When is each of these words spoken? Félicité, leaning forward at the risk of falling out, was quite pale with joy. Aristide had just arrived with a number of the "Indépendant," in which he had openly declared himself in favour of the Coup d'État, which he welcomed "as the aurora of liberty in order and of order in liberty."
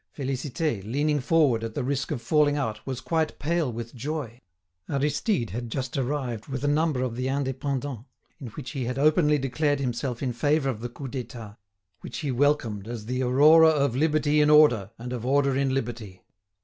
Félicité, 0.17 0.83
leaning 0.83 1.19
forward 1.19 1.63
at 1.63 1.75
the 1.75 1.83
risk 1.83 2.09
of 2.09 2.23
falling 2.23 2.57
out, 2.57 2.83
was 2.87 2.99
quite 3.01 3.37
pale 3.37 3.71
with 3.71 3.93
joy. 3.93 4.41
Aristide 4.89 5.51
had 5.51 5.69
just 5.69 5.95
arrived 5.95 6.47
with 6.47 6.63
a 6.63 6.67
number 6.67 7.03
of 7.03 7.15
the 7.15 7.27
"Indépendant," 7.27 8.03
in 8.39 8.47
which 8.47 8.71
he 8.71 8.85
had 8.85 8.97
openly 8.97 9.37
declared 9.37 9.79
himself 9.79 10.23
in 10.23 10.33
favour 10.33 10.69
of 10.71 10.79
the 10.81 10.89
Coup 10.89 11.07
d'État, 11.07 11.55
which 11.99 12.17
he 12.21 12.31
welcomed 12.31 12.87
"as 12.87 13.05
the 13.05 13.21
aurora 13.21 13.69
of 13.69 13.95
liberty 13.95 14.41
in 14.41 14.49
order 14.49 14.89
and 14.97 15.13
of 15.13 15.23
order 15.23 15.55
in 15.55 15.71
liberty." 15.71 16.23